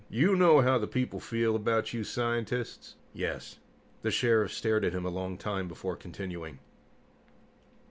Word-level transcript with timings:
"You 0.09 0.35
know 0.35 0.61
how 0.61 0.79
the 0.79 0.87
people 0.87 1.19
feel 1.19 1.55
about 1.55 1.93
you 1.93 2.03
scientists?" 2.03 2.95
"Yes." 3.13 3.59
The 4.01 4.09
Sheriff 4.09 4.51
stared 4.51 4.83
at 4.83 4.93
him 4.93 5.05
a 5.05 5.09
long 5.09 5.37
time 5.37 5.67
before 5.67 5.95
continuing. 5.95 6.57